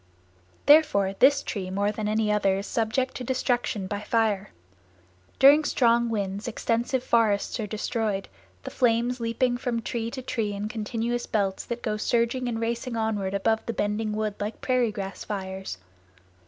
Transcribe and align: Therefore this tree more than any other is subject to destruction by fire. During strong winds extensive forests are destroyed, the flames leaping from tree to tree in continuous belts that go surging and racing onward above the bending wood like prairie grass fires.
Therefore 0.65 1.13
this 1.19 1.43
tree 1.43 1.69
more 1.69 1.91
than 1.91 2.07
any 2.07 2.31
other 2.31 2.57
is 2.57 2.65
subject 2.65 3.13
to 3.17 3.23
destruction 3.23 3.85
by 3.85 4.01
fire. 4.01 4.49
During 5.37 5.63
strong 5.63 6.09
winds 6.09 6.47
extensive 6.47 7.03
forests 7.03 7.59
are 7.59 7.67
destroyed, 7.67 8.27
the 8.63 8.71
flames 8.71 9.19
leaping 9.19 9.57
from 9.59 9.79
tree 9.83 10.09
to 10.09 10.23
tree 10.23 10.53
in 10.53 10.67
continuous 10.69 11.27
belts 11.27 11.65
that 11.65 11.83
go 11.83 11.97
surging 11.97 12.47
and 12.49 12.59
racing 12.59 12.95
onward 12.97 13.35
above 13.35 13.63
the 13.67 13.73
bending 13.73 14.13
wood 14.13 14.33
like 14.39 14.59
prairie 14.59 14.91
grass 14.91 15.23
fires. 15.23 15.77